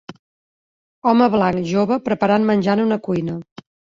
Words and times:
Home 1.11 1.27
blanc 1.35 1.69
jove 1.73 1.99
preparant 2.09 2.49
menjar 2.51 2.75
en 2.79 2.83
una 2.87 3.01
cuina. 3.09 3.37